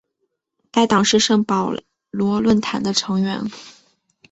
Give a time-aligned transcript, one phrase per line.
[0.71, 1.75] 该党是圣保
[2.09, 3.45] 罗论坛的成员。